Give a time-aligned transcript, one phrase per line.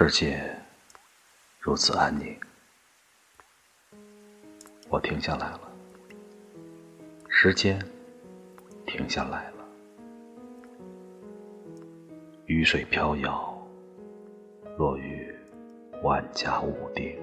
[0.00, 0.40] 世界
[1.58, 2.38] 如此安宁，
[4.88, 5.60] 我停下来了，
[7.28, 7.76] 时间
[8.86, 9.68] 停下来了，
[12.46, 13.60] 雨水飘摇，
[14.76, 15.34] 落于
[16.04, 17.18] 万家屋顶。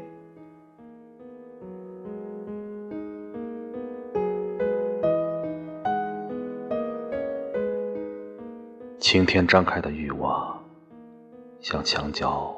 [9.00, 10.62] 晴天张开的欲望，
[11.62, 12.54] 像墙角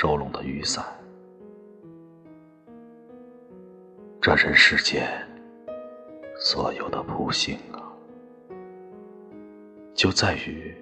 [0.00, 0.84] 收拢的雨伞。
[4.20, 5.10] 这人世间
[6.38, 7.82] 所有的不幸啊，
[9.94, 10.72] 就在于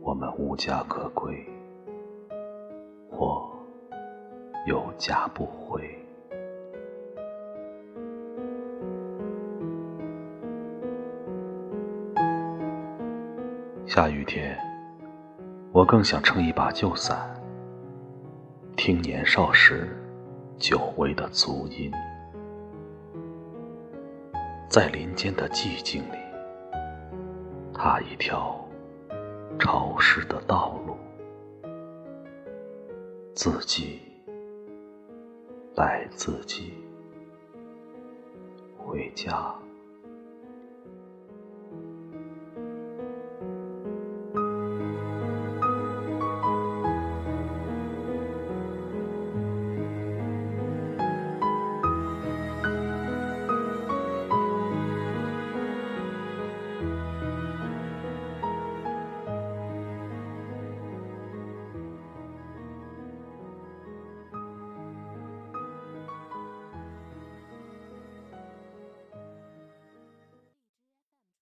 [0.00, 1.48] 我们无家可归，
[3.08, 3.48] 或
[4.66, 5.96] 有家不回。
[13.86, 14.58] 下雨天，
[15.70, 17.32] 我更想撑一把旧伞，
[18.84, 19.96] 听年少时
[20.58, 21.88] 久违的足音，
[24.68, 26.16] 在林间的寂静里，
[27.72, 28.60] 踏一条
[29.56, 30.96] 潮湿的道路，
[33.36, 34.00] 自己
[35.76, 36.74] 带自己
[38.76, 39.54] 回家。